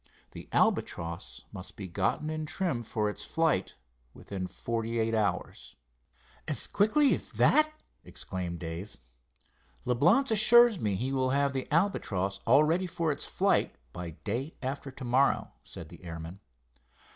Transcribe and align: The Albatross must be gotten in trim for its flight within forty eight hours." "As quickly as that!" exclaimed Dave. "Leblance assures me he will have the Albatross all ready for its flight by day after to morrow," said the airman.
The 0.31 0.49
Albatross 0.51 1.45
must 1.51 1.75
be 1.75 1.87
gotten 1.87 2.31
in 2.31 2.47
trim 2.47 2.81
for 2.81 3.07
its 3.07 3.23
flight 3.23 3.75
within 4.15 4.47
forty 4.47 4.97
eight 4.97 5.13
hours." 5.13 5.75
"As 6.47 6.65
quickly 6.65 7.13
as 7.13 7.33
that!" 7.33 7.71
exclaimed 8.03 8.57
Dave. 8.57 8.97
"Leblance 9.85 10.31
assures 10.31 10.79
me 10.79 10.95
he 10.95 11.11
will 11.13 11.29
have 11.29 11.53
the 11.53 11.71
Albatross 11.71 12.39
all 12.47 12.63
ready 12.63 12.87
for 12.87 13.11
its 13.11 13.25
flight 13.27 13.75
by 13.93 14.15
day 14.23 14.55
after 14.63 14.89
to 14.89 15.05
morrow," 15.05 15.51
said 15.61 15.89
the 15.89 16.03
airman. 16.03 16.39